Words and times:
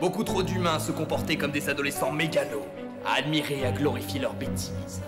Beaucoup 0.00 0.24
trop 0.24 0.42
d'humains 0.42 0.80
se 0.80 0.90
comportaient 0.90 1.36
comme 1.36 1.52
des 1.52 1.68
adolescents 1.68 2.10
mégalos, 2.10 2.66
à 3.06 3.18
admirer 3.18 3.60
et 3.60 3.66
à 3.66 3.70
glorifier 3.70 4.18
leurs 4.18 4.34
bêtises, 4.34 5.02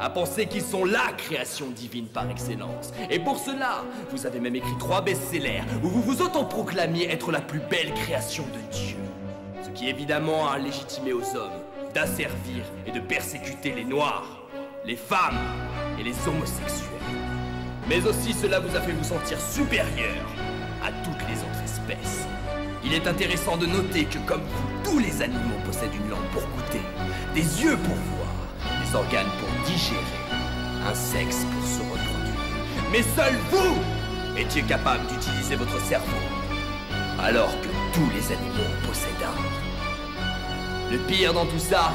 à 0.00 0.08
penser 0.08 0.46
qu'ils 0.46 0.62
sont 0.62 0.86
la 0.86 1.12
création 1.18 1.68
divine 1.68 2.06
par 2.06 2.28
excellence. 2.30 2.92
Et 3.10 3.18
pour 3.18 3.36
cela, 3.38 3.84
vous 4.10 4.26
avez 4.26 4.40
même 4.40 4.56
écrit 4.56 4.76
trois 4.78 5.02
best-sellers 5.02 5.62
où 5.82 5.88
vous 5.88 6.00
vous 6.00 6.22
autoproclamiez 6.22 7.10
être 7.10 7.30
la 7.30 7.42
plus 7.42 7.60
belle 7.70 7.92
création 7.92 8.44
de 8.44 8.74
Dieu. 8.74 8.96
Ce 9.62 9.68
qui 9.70 9.88
évidemment 9.88 10.48
a 10.48 10.58
légitimé 10.58 11.12
aux 11.12 11.36
hommes 11.36 11.60
d'asservir 11.92 12.64
et 12.86 12.90
de 12.90 13.00
persécuter 13.00 13.72
les 13.72 13.84
noirs, 13.84 14.40
les 14.86 14.96
femmes 14.96 15.38
et 16.00 16.02
les 16.02 16.14
homosexuels. 16.26 16.88
Mais 17.86 18.02
aussi 18.06 18.32
cela 18.32 18.60
vous 18.60 18.74
a 18.74 18.80
fait 18.80 18.92
vous 18.92 19.04
sentir 19.04 19.38
supérieur 19.38 20.24
à 20.82 20.90
toutes 21.04 21.28
les 21.28 21.38
autres 21.38 21.62
espèces. 21.64 22.26
Il 22.84 22.92
est 22.94 23.06
intéressant 23.06 23.56
de 23.56 23.66
noter 23.66 24.04
que 24.04 24.18
comme 24.18 24.42
tous 24.82 24.98
les 24.98 25.22
animaux 25.22 25.58
possèdent 25.64 25.94
une 25.94 26.10
langue 26.10 26.28
pour 26.32 26.42
goûter, 26.42 26.82
des 27.34 27.62
yeux 27.62 27.76
pour 27.76 27.94
voir, 27.94 28.82
des 28.84 28.94
organes 28.94 29.30
pour 29.38 29.48
digérer, 29.66 30.00
un 30.88 30.94
sexe 30.94 31.44
pour 31.52 31.66
se 31.66 31.80
reproduire. 31.80 32.32
Mais 32.90 33.02
seul 33.02 33.34
vous 33.50 33.78
étiez 34.36 34.62
capable 34.62 35.06
d'utiliser 35.06 35.54
votre 35.56 35.80
cerveau, 35.82 36.06
alors 37.20 37.52
que 37.60 37.68
tous 37.94 38.10
les 38.14 38.32
animaux 38.32 38.66
en 38.66 38.86
possèdent 38.88 39.26
un. 39.26 40.90
Le 40.92 40.98
pire 40.98 41.32
dans 41.32 41.46
tout 41.46 41.58
ça, 41.58 41.92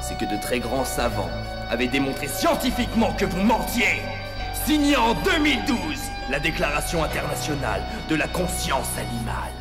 c'est 0.00 0.16
que 0.16 0.24
de 0.24 0.40
très 0.40 0.60
grands 0.60 0.84
savants 0.84 1.30
avaient 1.68 1.88
démontré 1.88 2.28
scientifiquement 2.28 3.12
que 3.12 3.24
vous 3.24 3.42
mentiez, 3.42 4.02
signant 4.64 5.08
en 5.08 5.14
2012 5.14 5.76
la 6.30 6.38
Déclaration 6.38 7.02
internationale 7.02 7.82
de 8.08 8.14
la 8.14 8.28
conscience 8.28 8.96
animale. 8.96 9.57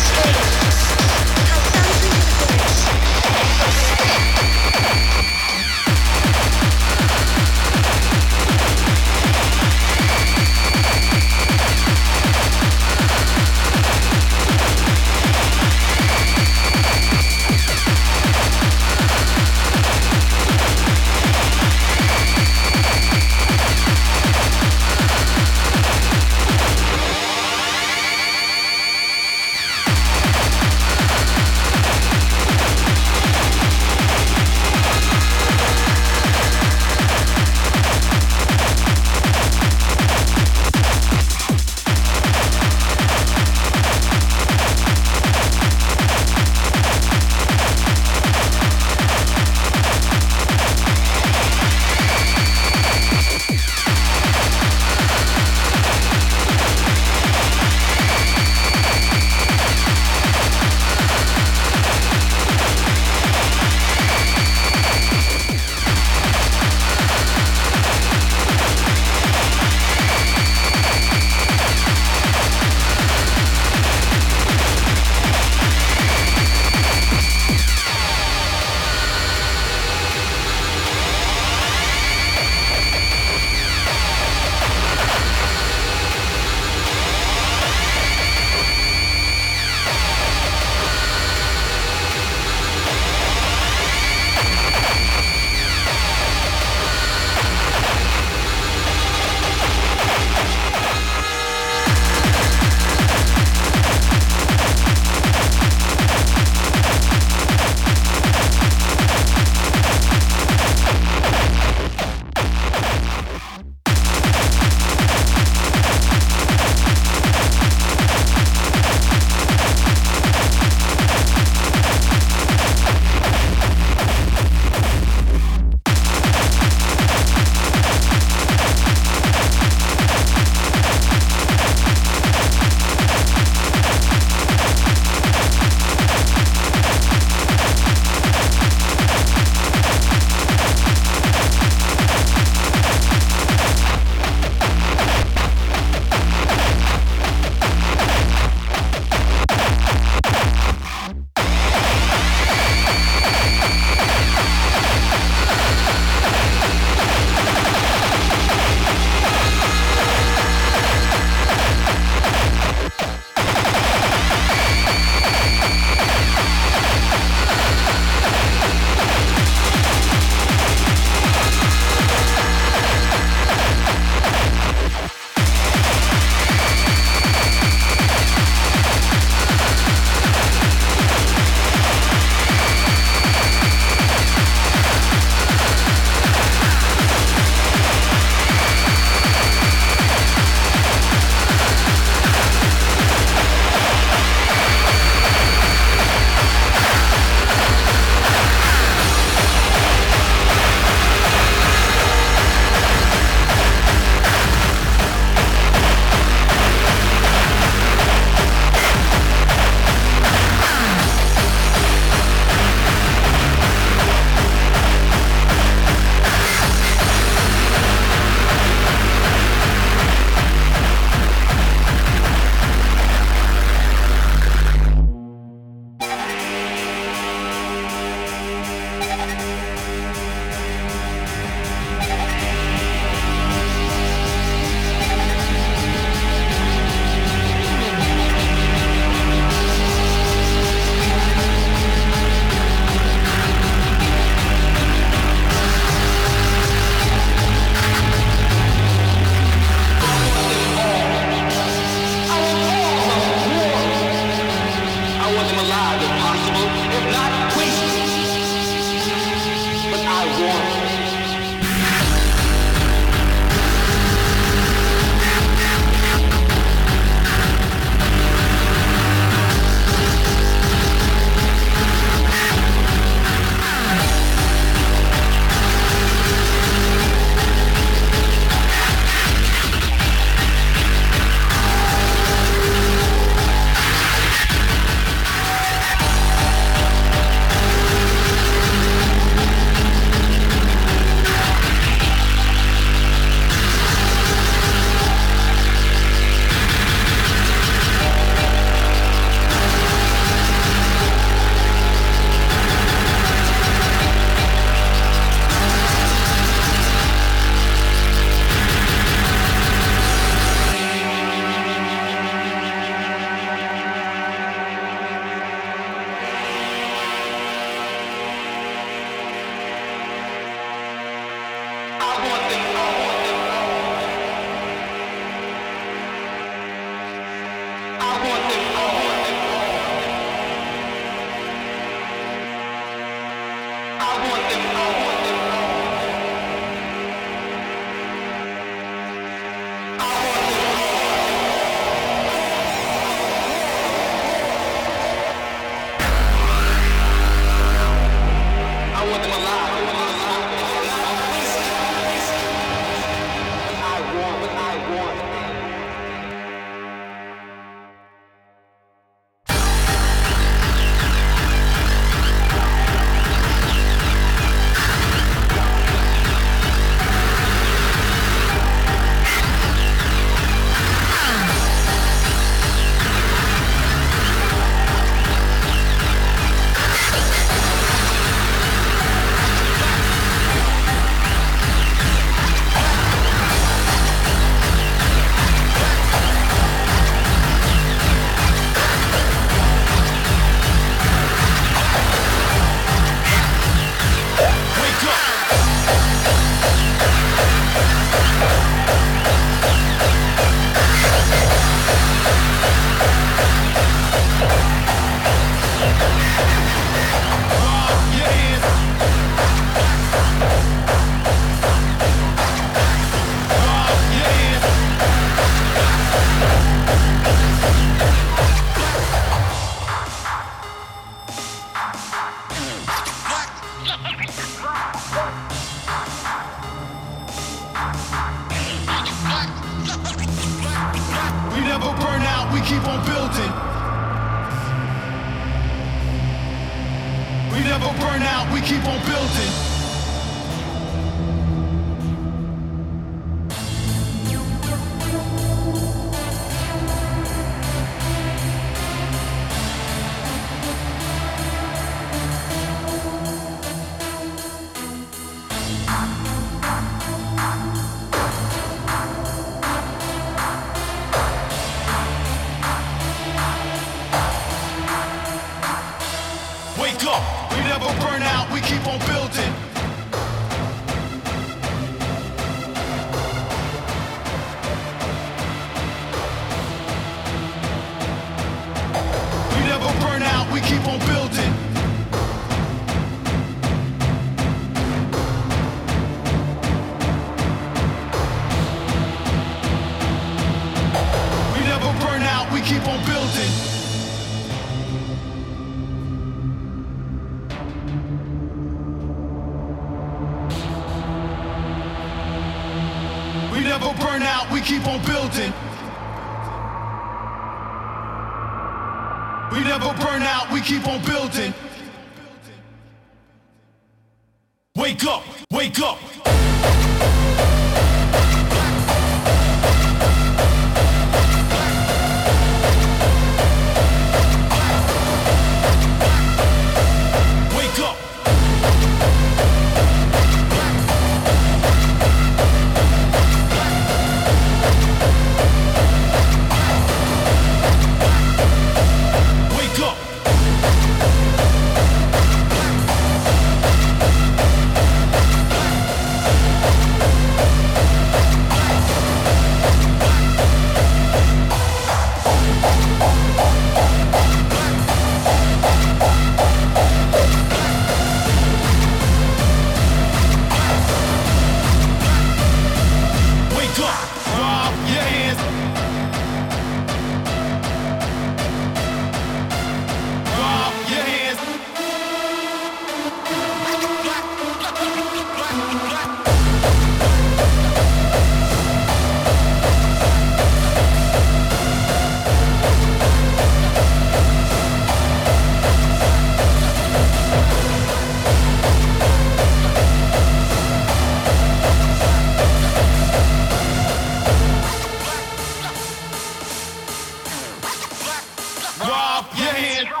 Drop 598.85 599.37
your 599.37 599.53
hands. 599.53 600.00